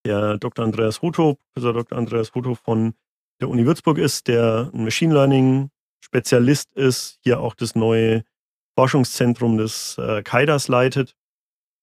[0.06, 0.64] der Dr.
[0.64, 1.98] Andreas Hutho, Professor Dr.
[1.98, 2.94] Andreas Hutho von
[3.40, 8.24] der Uni Würzburg ist, der ein Machine Learning Spezialist ist, hier auch das neue
[8.76, 11.16] Forschungszentrum des äh, KAIDAS leitet.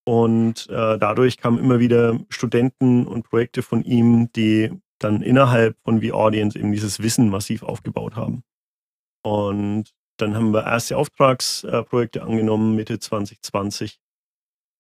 [0.05, 6.01] Und äh, dadurch kamen immer wieder Studenten und Projekte von ihm, die dann innerhalb von
[6.01, 8.43] V-Audience eben dieses Wissen massiv aufgebaut haben.
[9.23, 13.99] Und dann haben wir erste Auftragsprojekte angenommen Mitte 2020,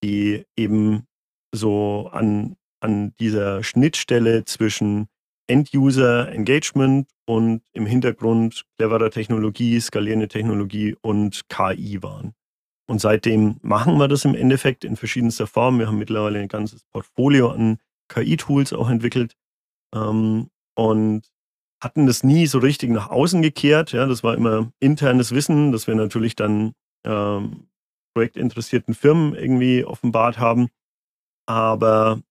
[0.03, 1.07] die eben
[1.53, 5.07] so an, an dieser Schnittstelle zwischen
[5.49, 12.33] End-User Engagement und im Hintergrund cleverer Technologie, skalierende Technologie und KI waren.
[12.87, 15.79] Und seitdem machen wir das im Endeffekt in verschiedenster Form.
[15.79, 17.77] Wir haben mittlerweile ein ganzes Portfolio an
[18.11, 19.35] KI-Tools auch entwickelt.
[19.93, 21.29] Ähm, und
[21.81, 23.91] hatten das nie so richtig nach außen gekehrt.
[23.91, 26.73] Ja, das war immer internes Wissen, das wir natürlich dann
[27.05, 27.69] ähm,
[28.15, 30.69] projektinteressierten Firmen irgendwie offenbart haben.
[31.47, 32.21] Aber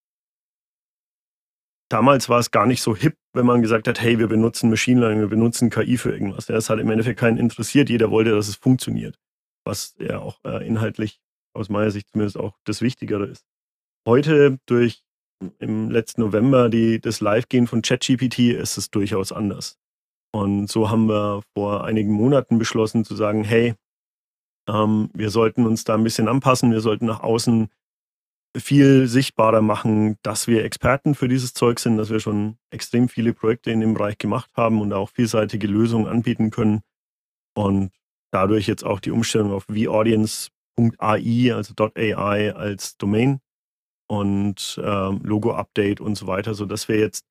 [1.88, 5.00] damals war es gar nicht so hip, wenn man gesagt hat, hey, wir benutzen Machine
[5.00, 6.48] Learning, wir benutzen KI für irgendwas.
[6.48, 7.90] Ja, es hat im Endeffekt keinen interessiert.
[7.90, 9.18] Jeder wollte, dass es funktioniert.
[9.64, 11.20] Was ja auch äh, inhaltlich
[11.54, 13.44] aus meiner Sicht zumindest auch das Wichtigere ist.
[14.06, 15.02] Heute durch
[15.58, 19.78] im letzten November die, das Live-Gehen von ChatGPT ist es durchaus anders.
[20.32, 23.74] Und so haben wir vor einigen Monaten beschlossen zu sagen, hey,
[24.68, 27.68] ähm, wir sollten uns da ein bisschen anpassen, wir sollten nach außen
[28.60, 33.32] viel sichtbarer machen, dass wir Experten für dieses Zeug sind, dass wir schon extrem viele
[33.32, 36.82] Projekte in dem Bereich gemacht haben und auch vielseitige Lösungen anbieten können.
[37.54, 37.90] Und
[38.30, 43.40] dadurch jetzt auch die Umstellung auf vaudience.ai, also .ai als Domain
[44.08, 47.24] und ähm, Logo-Update und so weiter, sodass wir jetzt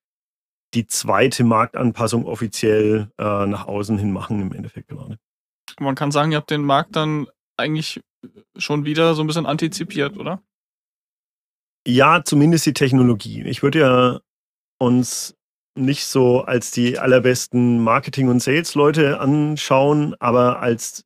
[0.73, 5.17] die zweite Marktanpassung offiziell äh, nach außen hin machen im Endeffekt gerade.
[5.79, 8.01] Man kann sagen, ihr habt den Markt dann eigentlich
[8.57, 10.41] schon wieder so ein bisschen antizipiert, oder?
[11.89, 13.43] Ja, zumindest die Technologie.
[13.43, 14.19] Ich würde ja
[14.77, 15.37] uns
[15.73, 21.05] nicht so als die allerbesten Marketing- und Sales-Leute anschauen, aber als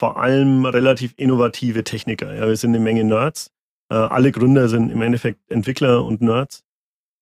[0.00, 2.34] vor allem relativ innovative Techniker.
[2.34, 3.52] Ja, wir sind eine Menge Nerds.
[3.88, 6.64] Äh, alle Gründer sind im Endeffekt Entwickler und Nerds.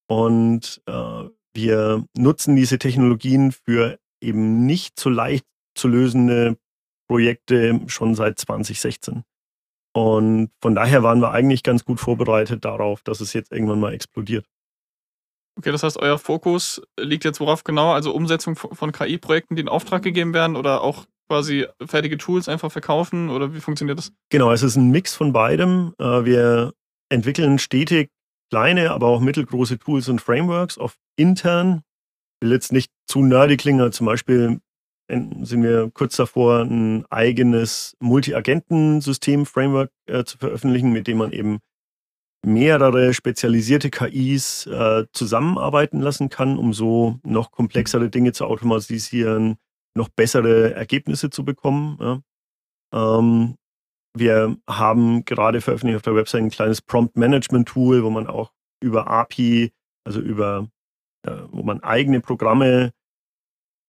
[0.08, 5.44] Und äh, wir nutzen diese Technologien für eben nicht so leicht
[5.76, 6.56] zu lösende
[7.06, 9.24] Projekte schon seit 2016.
[9.94, 13.94] Und von daher waren wir eigentlich ganz gut vorbereitet darauf, dass es jetzt irgendwann mal
[13.94, 14.44] explodiert.
[15.57, 17.92] Okay, das heißt, euer Fokus liegt jetzt worauf genau?
[17.92, 22.72] Also Umsetzung von KI-Projekten, die in Auftrag gegeben werden oder auch quasi fertige Tools einfach
[22.72, 24.12] verkaufen oder wie funktioniert das?
[24.30, 25.94] Genau, es ist ein Mix von beidem.
[25.98, 26.72] Äh, wir
[27.09, 28.11] entwickeln stetig
[28.50, 31.83] kleine, aber auch mittelgroße Tools und Frameworks auf intern.
[32.40, 34.61] Ich will jetzt nicht zu nerdy klingen, zum Beispiel
[35.08, 41.58] sind wir kurz davor, ein eigenes Multi-Agenten-System-Framework äh, zu veröffentlichen, mit dem man eben
[42.44, 49.56] mehrere spezialisierte KIs äh, zusammenarbeiten lassen kann, um so noch komplexere Dinge zu automatisieren,
[49.96, 51.98] noch bessere Ergebnisse zu bekommen.
[52.00, 52.20] Ja.
[52.94, 53.56] Ähm,
[54.16, 59.72] wir haben gerade veröffentlicht auf der Website ein kleines Prompt-Management-Tool, wo man auch über API,
[60.04, 60.68] also über,
[61.26, 62.92] äh, wo man eigene Programme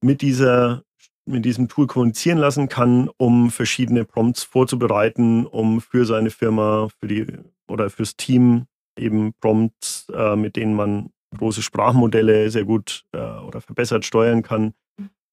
[0.01, 0.84] mit dieser
[1.25, 7.07] mit diesem Tool kommunizieren lassen kann, um verschiedene Prompts vorzubereiten, um für seine Firma, für
[7.07, 7.25] die
[7.67, 13.61] oder fürs Team eben Prompts, äh, mit denen man große Sprachmodelle sehr gut äh, oder
[13.61, 14.73] verbessert steuern kann,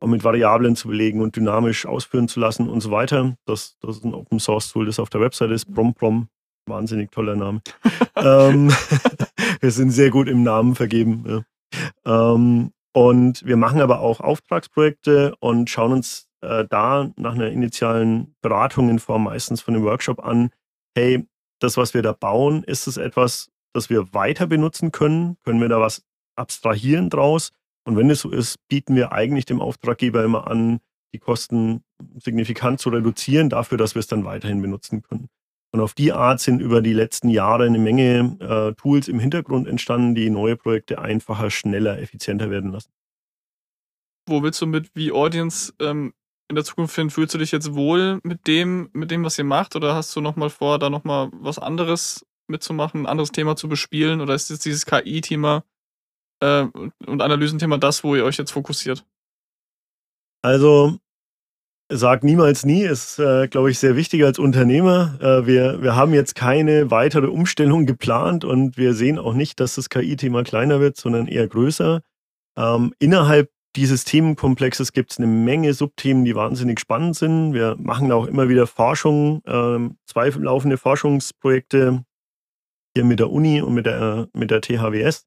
[0.01, 3.37] um mit Variablen zu belegen und dynamisch ausführen zu lassen und so weiter.
[3.45, 5.73] Das, das ist ein Open Source Tool, das auf der Website ist.
[5.73, 6.29] PromProm,
[6.67, 7.61] wahnsinnig toller Name.
[8.17, 8.73] ähm,
[9.61, 11.25] wir sind sehr gut im Namen vergeben.
[11.27, 12.35] Ja.
[12.35, 18.35] Ähm, und wir machen aber auch Auftragsprojekte und schauen uns äh, da nach einer initialen
[18.43, 20.51] Beratung in Form meistens von einem Workshop an,
[20.95, 21.27] hey,
[21.59, 25.37] das, was wir da bauen, ist es etwas, das wir weiter benutzen können?
[25.45, 26.05] Können wir da was
[26.37, 27.53] abstrahieren draus?
[27.85, 30.81] Und wenn es so ist, bieten wir eigentlich dem Auftraggeber immer an,
[31.15, 31.83] die Kosten
[32.19, 35.29] signifikant zu reduzieren, dafür, dass wir es dann weiterhin benutzen können.
[35.73, 39.67] Und auf die Art sind über die letzten Jahre eine Menge äh, Tools im Hintergrund
[39.67, 42.93] entstanden, die neue Projekte einfacher, schneller, effizienter werden lassen.
[44.29, 46.13] Wo willst du mit V-Audience ähm,
[46.49, 47.09] in der Zukunft hin?
[47.09, 49.75] Fühlst du dich jetzt wohl mit dem, mit dem, was ihr macht?
[49.75, 54.21] Oder hast du nochmal vor, da nochmal was anderes mitzumachen, ein anderes Thema zu bespielen?
[54.21, 55.65] Oder ist jetzt dieses KI-Thema
[56.41, 56.67] äh,
[57.07, 59.07] und Analysenthema das, wo ihr euch jetzt fokussiert?
[60.43, 60.99] Also
[61.95, 65.19] Sag niemals nie, ist, äh, glaube ich, sehr wichtig als Unternehmer.
[65.21, 69.75] Äh, wir, wir haben jetzt keine weitere Umstellung geplant und wir sehen auch nicht, dass
[69.75, 72.01] das KI-Thema kleiner wird, sondern eher größer.
[72.57, 77.53] Ähm, innerhalb dieses Themenkomplexes gibt es eine Menge Subthemen, die wahnsinnig spannend sind.
[77.53, 82.05] Wir machen auch immer wieder Forschung, ähm, zwei laufende Forschungsprojekte
[82.95, 85.27] hier mit der Uni und mit der, mit der THWS.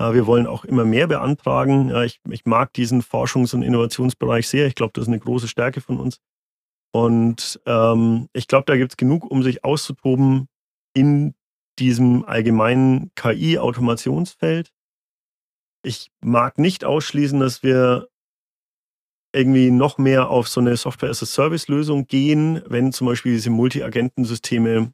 [0.00, 1.94] Äh, wir wollen auch immer mehr beantragen.
[2.04, 4.66] Ich, ich mag diesen Forschungs- und Innovationsbereich sehr.
[4.66, 6.18] Ich glaube, das ist eine große Stärke von uns.
[6.92, 10.48] Und ähm, ich glaube, da gibt es genug, um sich auszutoben
[10.94, 11.34] in
[11.78, 14.72] diesem allgemeinen KI-Automationsfeld.
[15.84, 18.08] Ich mag nicht ausschließen, dass wir
[19.32, 24.92] irgendwie noch mehr auf so eine Software-as-a-Service-Lösung gehen, wenn zum Beispiel diese Multi-Agentensysteme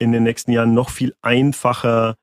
[0.00, 2.16] in den nächsten Jahren noch viel einfacher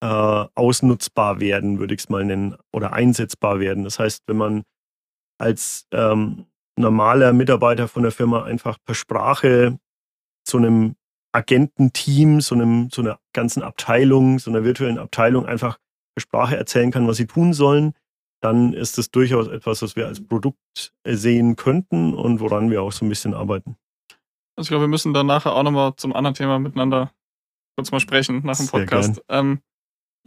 [0.00, 3.84] äh, ausnutzbar werden, würde ich es mal nennen, oder einsetzbar werden.
[3.84, 4.62] Das heißt, wenn man
[5.38, 9.78] als ähm, normaler Mitarbeiter von der Firma einfach per Sprache
[10.44, 10.96] zu einem
[11.32, 15.78] Agententeam, so, einem, so einer ganzen Abteilung, so einer virtuellen Abteilung einfach
[16.14, 17.94] per Sprache erzählen kann, was sie tun sollen,
[18.40, 22.92] dann ist das durchaus etwas, was wir als Produkt sehen könnten und woran wir auch
[22.92, 23.76] so ein bisschen arbeiten.
[24.56, 27.12] Also ich glaube, wir müssen dann nachher auch nochmal zum anderen Thema miteinander
[27.76, 29.22] kurz mal sprechen nach dem Podcast.
[29.28, 29.60] Ähm,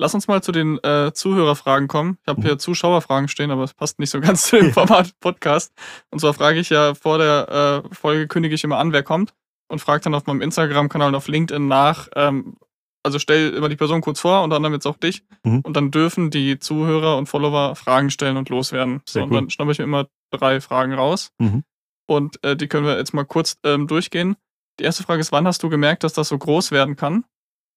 [0.01, 2.17] Lass uns mal zu den äh, Zuhörerfragen kommen.
[2.23, 2.59] Ich habe hier mhm.
[2.59, 5.71] Zuschauerfragen stehen, aber es passt nicht so ganz zu dem Format Podcast.
[6.09, 9.35] Und zwar frage ich ja vor der äh, Folge, kündige ich immer an, wer kommt
[9.67, 12.07] und frage dann auf meinem Instagram-Kanal und auf LinkedIn nach.
[12.15, 12.57] Ähm,
[13.03, 15.23] also stell immer die Person kurz vor, unter anderem jetzt auch dich.
[15.43, 15.59] Mhm.
[15.59, 19.03] Und dann dürfen die Zuhörer und Follower Fragen stellen und loswerden.
[19.07, 21.31] So, und dann schnappe ich mir immer drei Fragen raus.
[21.37, 21.63] Mhm.
[22.07, 24.35] Und äh, die können wir jetzt mal kurz ähm, durchgehen.
[24.79, 27.23] Die erste Frage ist, wann hast du gemerkt, dass das so groß werden kann?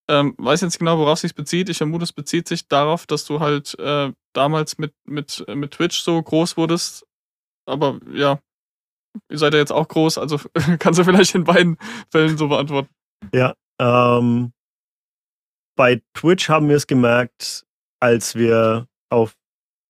[0.09, 1.69] Ähm, weiß jetzt genau, worauf es sich bezieht.
[1.69, 6.01] Ich vermute, es bezieht sich darauf, dass du halt äh, damals mit, mit, mit Twitch
[6.01, 7.07] so groß wurdest.
[7.67, 8.39] Aber ja,
[9.31, 10.39] ihr seid ja jetzt auch groß, also
[10.79, 11.79] kannst du vielleicht in beiden
[12.11, 12.91] Fällen so beantworten.
[13.33, 14.53] Ja, ähm,
[15.77, 17.65] bei Twitch haben wir es gemerkt,
[18.01, 19.35] als wir auf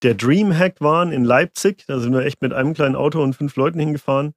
[0.03, 1.85] der Dreamhack waren in Leipzig.
[1.87, 4.35] Da sind wir echt mit einem kleinen Auto und fünf Leuten hingefahren.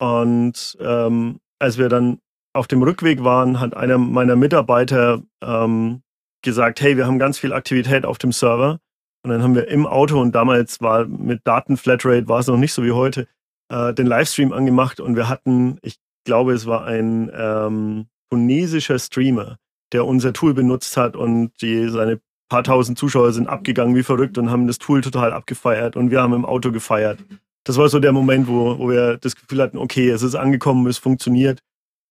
[0.00, 2.20] Und ähm, als wir dann
[2.54, 6.02] auf dem Rückweg waren, hat einer meiner Mitarbeiter ähm,
[6.42, 8.78] gesagt, hey, wir haben ganz viel Aktivität auf dem Server.
[9.22, 12.72] Und dann haben wir im Auto, und damals war mit Datenflatrate, war es noch nicht
[12.72, 13.26] so wie heute,
[13.70, 19.56] äh, den Livestream angemacht und wir hatten, ich glaube, es war ein ähm, tunesischer Streamer,
[19.92, 24.36] der unser Tool benutzt hat und die, seine paar tausend Zuschauer sind abgegangen wie verrückt
[24.36, 27.18] und haben das Tool total abgefeiert und wir haben im Auto gefeiert.
[27.64, 30.86] Das war so der Moment, wo, wo wir das Gefühl hatten, okay, es ist angekommen,
[30.86, 31.60] es funktioniert.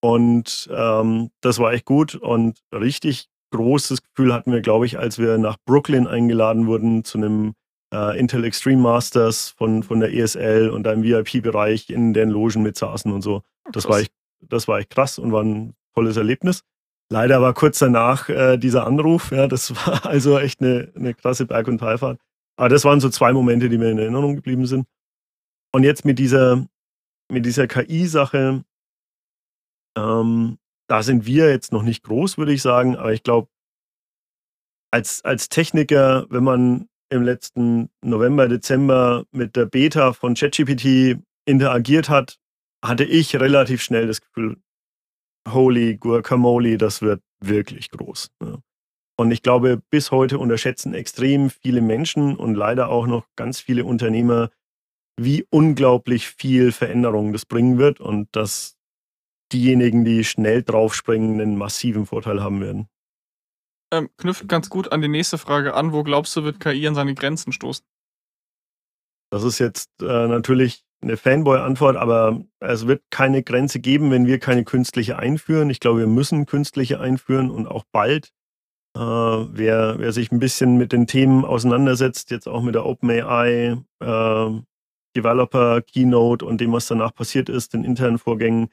[0.03, 5.17] Und ähm, das war echt gut und richtig großes Gefühl hatten wir, glaube ich, als
[5.17, 7.53] wir nach Brooklyn eingeladen wurden zu einem
[7.93, 12.75] äh, Intel Extreme Masters von, von der ESL und einem VIP-Bereich in den Logen mit
[12.75, 13.43] saßen und so.
[13.71, 14.11] Das war, echt,
[14.41, 16.63] das war echt krass und war ein tolles Erlebnis.
[17.09, 19.31] Leider war kurz danach äh, dieser Anruf.
[19.31, 22.19] Ja, das war also echt eine, eine krasse Berg- und Talfahrt.
[22.57, 24.85] Aber das waren so zwei Momente, die mir in Erinnerung geblieben sind.
[25.71, 26.67] Und jetzt mit dieser,
[27.31, 28.65] mit dieser KI-Sache,
[29.97, 32.95] ähm, da sind wir jetzt noch nicht groß, würde ich sagen.
[32.95, 33.49] Aber ich glaube,
[34.91, 42.09] als, als Techniker, wenn man im letzten November, Dezember mit der Beta von ChatGPT interagiert
[42.09, 42.39] hat,
[42.83, 44.57] hatte ich relativ schnell das Gefühl,
[45.47, 48.31] holy guacamole, das wird wirklich groß.
[48.41, 48.59] Ja.
[49.19, 53.85] Und ich glaube, bis heute unterschätzen extrem viele Menschen und leider auch noch ganz viele
[53.85, 54.49] Unternehmer,
[55.19, 58.75] wie unglaublich viel Veränderung das bringen wird und dass
[59.53, 62.87] diejenigen, die schnell draufspringen, einen massiven Vorteil haben werden.
[63.93, 65.93] Ähm, knüpft ganz gut an die nächste Frage an.
[65.93, 67.85] Wo glaubst du, wird KI an seine Grenzen stoßen?
[69.31, 74.39] Das ist jetzt äh, natürlich eine Fanboy-Antwort, aber es wird keine Grenze geben, wenn wir
[74.39, 75.69] keine künstliche einführen.
[75.69, 78.31] Ich glaube, wir müssen künstliche einführen und auch bald.
[78.95, 83.77] Äh, wer, wer sich ein bisschen mit den Themen auseinandersetzt, jetzt auch mit der OpenAI,
[83.99, 84.61] äh,
[85.15, 88.69] Developer, Keynote und dem, was danach passiert ist, den internen Vorgängen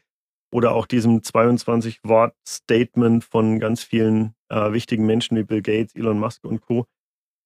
[0.53, 6.45] oder auch diesem 22-Wort-Statement von ganz vielen äh, wichtigen Menschen wie Bill Gates, Elon Musk
[6.45, 6.87] und Co.,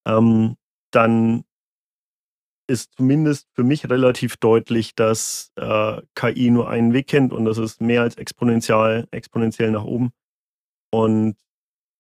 [0.07, 0.57] ähm,
[0.91, 1.45] dann
[2.67, 7.59] ist zumindest für mich relativ deutlich, dass äh, KI nur einen Weg kennt und das
[7.59, 10.13] ist mehr als exponentiell, exponentiell nach oben.
[10.91, 11.37] Und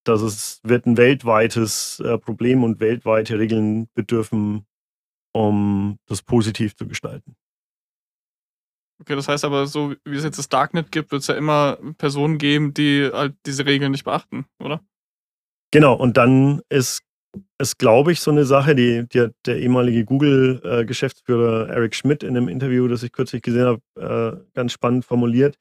[0.04, 4.66] dass es wird ein weltweites äh, Problem und weltweite Regeln bedürfen,
[5.32, 7.36] um das positiv zu gestalten.
[9.00, 11.78] Okay, das heißt aber, so wie es jetzt das Darknet gibt, wird es ja immer
[11.98, 14.80] Personen geben, die halt diese Regeln nicht beachten, oder?
[15.72, 17.02] Genau, und dann ist
[17.58, 22.48] ist, glaube ich, so eine Sache, die, die der ehemalige Google-Geschäftsführer Eric Schmidt in einem
[22.48, 25.56] Interview, das ich kürzlich gesehen habe, äh, ganz spannend formuliert.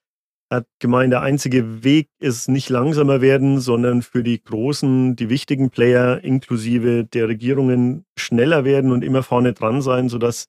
[0.49, 5.29] Er hat gemeint, der einzige Weg ist nicht langsamer werden, sondern für die großen, die
[5.29, 10.45] wichtigen Player inklusive der Regierungen schneller werden und immer vorne dran sein, sodass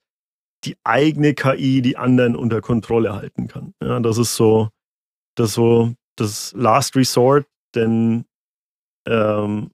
[0.65, 3.75] die eigene KI die anderen unter Kontrolle halten kann.
[3.83, 4.71] Ja, das ist so
[5.37, 8.25] das, so das Last Resort, denn
[9.07, 9.71] ähm,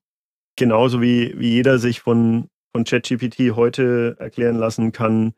[0.56, 5.34] genauso wie, wie jeder sich von, von ChatGPT heute erklären lassen kann,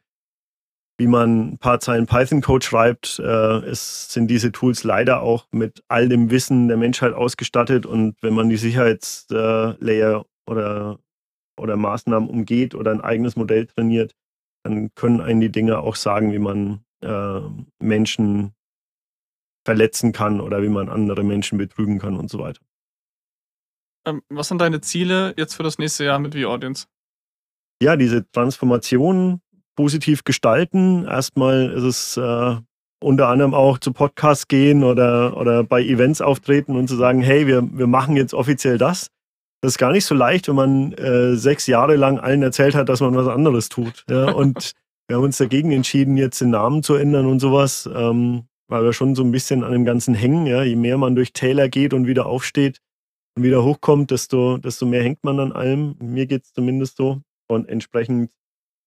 [0.98, 5.82] wie man ein paar Zeilen Python-Code schreibt, äh, es sind diese Tools leider auch mit
[5.88, 7.86] all dem Wissen der Menschheit ausgestattet.
[7.86, 10.98] Und wenn man die Sicherheitslayer äh, oder,
[11.58, 14.14] oder Maßnahmen umgeht oder ein eigenes Modell trainiert,
[14.62, 17.40] dann können einen die Dinge auch sagen, wie man äh,
[17.80, 18.54] Menschen
[19.64, 22.60] verletzen kann oder wie man andere Menschen betrügen kann und so weiter.
[24.06, 26.86] Ähm, was sind deine Ziele jetzt für das nächste Jahr mit V-Audience?
[27.80, 29.40] Ja, diese Transformation
[29.76, 31.04] positiv gestalten.
[31.04, 32.56] Erstmal ist es äh,
[33.02, 37.46] unter anderem auch zu Podcasts gehen oder, oder bei Events auftreten und zu sagen, hey,
[37.46, 39.08] wir, wir machen jetzt offiziell das.
[39.62, 42.88] Das ist gar nicht so leicht, wenn man äh, sechs Jahre lang allen erzählt hat,
[42.88, 44.04] dass man was anderes tut.
[44.10, 44.32] Ja?
[44.32, 44.72] Und
[45.08, 48.92] wir haben uns dagegen entschieden, jetzt den Namen zu ändern und sowas, ähm, weil wir
[48.92, 50.46] schon so ein bisschen an dem Ganzen hängen.
[50.46, 50.62] Ja?
[50.62, 52.80] Je mehr man durch Täler geht und wieder aufsteht,
[53.36, 55.96] und wieder hochkommt, desto, desto mehr hängt man an allem.
[56.00, 57.22] Mir geht es zumindest so.
[57.48, 58.30] Und entsprechend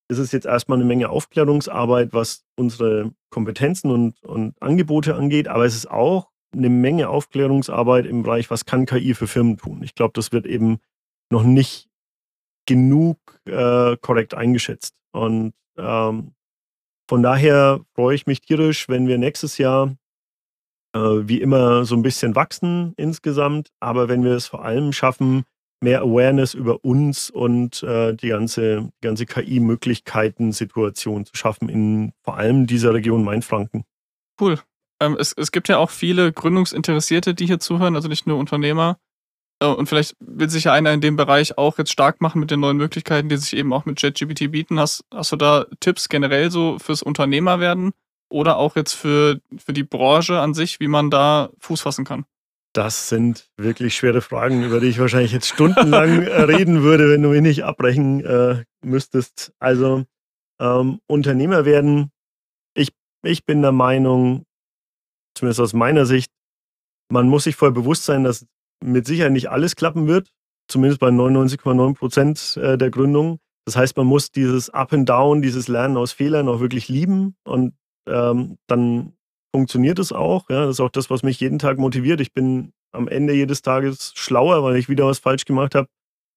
[0.08, 5.66] ist es jetzt erstmal eine Menge Aufklärungsarbeit, was unsere Kompetenzen und, und Angebote angeht, aber
[5.66, 9.82] es ist auch eine Menge Aufklärungsarbeit im Bereich, was kann KI für Firmen tun.
[9.84, 10.80] Ich glaube, das wird eben
[11.30, 11.90] noch nicht
[12.66, 14.96] genug äh, korrekt eingeschätzt.
[15.12, 16.34] Und ähm,
[17.08, 19.96] von daher freue ich mich tierisch, wenn wir nächstes Jahr
[20.96, 23.70] äh, wie immer so ein bisschen wachsen insgesamt.
[23.80, 25.44] Aber wenn wir es vor allem schaffen,
[25.82, 32.38] mehr Awareness über uns und äh, die ganze, die ganze KI-Möglichkeiten-Situation zu schaffen in vor
[32.38, 33.84] allem dieser Region Mainfranken.
[34.40, 34.60] Cool.
[35.02, 38.98] Ähm, es, es gibt ja auch viele Gründungsinteressierte, die hier zuhören, also nicht nur Unternehmer.
[39.60, 42.52] Äh, und vielleicht will sich ja einer in dem Bereich auch jetzt stark machen mit
[42.52, 44.80] den neuen Möglichkeiten, die sich eben auch mit ChatGPT bieten.
[44.80, 47.94] Hast, hast du da Tipps generell so fürs Unternehmerwerden?
[48.30, 52.26] oder auch jetzt für, für die Branche an sich, wie man da Fuß fassen kann?
[52.74, 57.22] Das sind wirklich schwere Fragen, über die ich wahrscheinlich jetzt stundenlang äh, reden würde, wenn
[57.22, 59.54] du mich nicht abbrechen äh, müsstest.
[59.60, 60.04] Also
[60.60, 62.12] ähm, Unternehmer werden,
[62.74, 62.90] ich,
[63.24, 64.46] ich bin der Meinung,
[65.36, 66.32] zumindest aus meiner Sicht,
[67.12, 68.46] man muss sich voll bewusst sein, dass
[68.84, 70.32] mit Sicherheit nicht alles klappen wird,
[70.68, 73.40] zumindest bei 99,9 Prozent äh, der Gründungen.
[73.66, 77.36] Das heißt, man muss dieses Up and Down, dieses Lernen aus Fehlern auch wirklich lieben
[77.44, 77.74] und
[78.08, 79.14] ähm, dann
[79.56, 80.50] funktioniert es auch.
[80.50, 80.66] Ja?
[80.66, 82.22] Das ist auch das, was mich jeden Tag motiviert.
[82.22, 85.88] Ich bin am Ende jedes Tages schlauer, weil ich wieder was falsch gemacht habe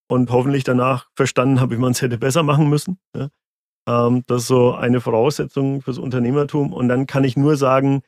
[0.08, 2.98] und hoffentlich danach verstanden habe, wie man es hätte besser machen müssen.
[3.14, 3.28] Ja?
[3.88, 6.72] Ähm, das ist so eine Voraussetzung fürs Unternehmertum.
[6.72, 8.02] Und dann kann ich nur sagen,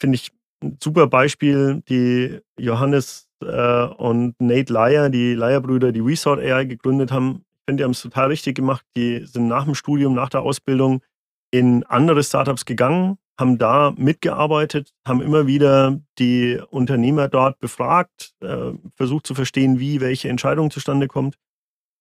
[0.00, 6.40] finde ich ein super Beispiel, die Johannes äh, und Nate Lyer, die Lyer-Brüder, die Resort
[6.40, 7.44] AI gegründet haben.
[7.54, 8.84] Ich finde, die haben es total richtig gemacht.
[8.96, 11.02] Die sind nach dem Studium, nach der Ausbildung
[11.50, 18.72] in andere Startups gegangen, haben da mitgearbeitet, haben immer wieder die Unternehmer dort befragt, äh,
[18.94, 21.36] versucht zu verstehen, wie welche Entscheidung zustande kommt,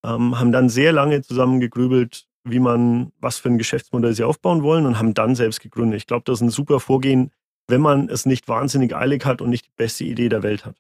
[0.06, 4.64] ähm, haben dann sehr lange zusammen gegrübelt, wie man, was für ein Geschäftsmodell sie aufbauen
[4.64, 5.98] wollen und haben dann selbst gegründet.
[5.98, 7.32] Ich glaube, das ist ein super Vorgehen,
[7.68, 10.78] wenn man es nicht wahnsinnig eilig hat und nicht die beste Idee der Welt hat.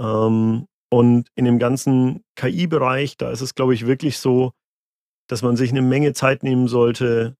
[0.00, 4.52] Ähm, und in dem ganzen KI-Bereich, da ist es, glaube ich, wirklich so,
[5.28, 7.36] dass man sich eine Menge Zeit nehmen sollte,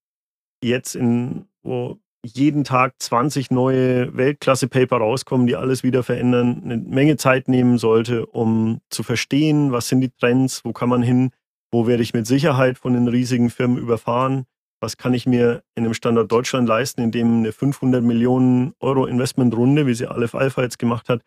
[0.62, 7.16] jetzt in, wo jeden Tag 20 neue Weltklasse-Paper rauskommen, die alles wieder verändern, eine Menge
[7.16, 11.30] Zeit nehmen sollte, um zu verstehen, was sind die Trends, wo kann man hin,
[11.72, 14.44] wo werde ich mit Sicherheit von den riesigen Firmen überfahren,
[14.80, 19.06] was kann ich mir in dem Standort Deutschland leisten, in dem eine 500 Millionen Euro
[19.06, 21.22] Investmentrunde, wie sie Aleph Alpha jetzt gemacht hat,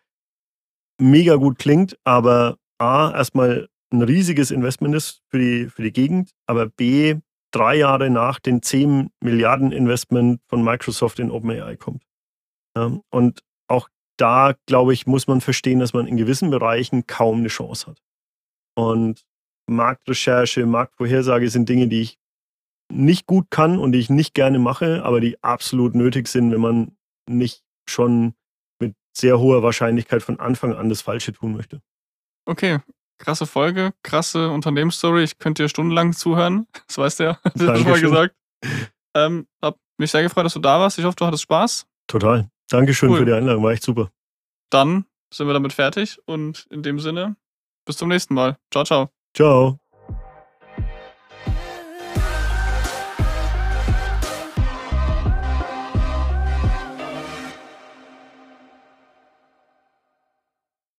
[1.00, 6.30] mega gut klingt, aber A, erstmal ein riesiges Investment ist für die, für die Gegend,
[6.46, 7.16] aber B,
[7.52, 12.02] drei Jahre nach den 10 Milliarden Investment von Microsoft in OpenAI kommt.
[13.10, 13.88] und auch
[14.18, 18.02] da, glaube ich, muss man verstehen, dass man in gewissen Bereichen kaum eine Chance hat.
[18.76, 19.22] Und
[19.68, 22.18] Marktrecherche, Marktvorhersage sind Dinge, die ich
[22.92, 26.60] nicht gut kann und die ich nicht gerne mache, aber die absolut nötig sind, wenn
[26.60, 26.96] man
[27.28, 28.34] nicht schon
[28.80, 31.80] mit sehr hoher Wahrscheinlichkeit von Anfang an das Falsche tun möchte.
[32.46, 32.80] Okay,
[33.18, 35.22] krasse Folge, krasse Unternehmensstory.
[35.22, 36.66] Ich könnte dir stundenlang zuhören.
[36.86, 37.38] Das weißt du ja.
[37.42, 38.36] Das hast du schon mal gesagt.
[39.16, 40.98] Ähm, hab mich sehr gefreut, dass du da warst.
[40.98, 41.86] Ich hoffe, du hattest Spaß.
[42.08, 42.50] Total.
[42.68, 43.18] Dankeschön cool.
[43.18, 43.62] für die Einladung.
[43.62, 44.10] War echt super.
[44.70, 47.36] Dann sind wir damit fertig und in dem Sinne,
[47.86, 48.58] bis zum nächsten Mal.
[48.72, 49.10] Ciao, ciao.
[49.36, 49.83] Ciao.